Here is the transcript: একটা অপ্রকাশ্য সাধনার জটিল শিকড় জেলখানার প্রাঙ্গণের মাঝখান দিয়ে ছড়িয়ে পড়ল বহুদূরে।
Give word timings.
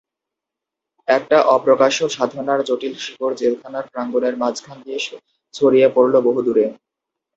একটা 1.07 1.37
অপ্রকাশ্য 1.55 1.99
সাধনার 2.09 2.59
জটিল 2.67 2.93
শিকড় 3.03 3.35
জেলখানার 3.35 3.85
প্রাঙ্গণের 3.91 4.35
মাঝখান 4.41 4.77
দিয়ে 4.85 4.99
ছড়িয়ে 5.53 5.87
পড়ল 5.95 6.13
বহুদূরে। 6.27 6.65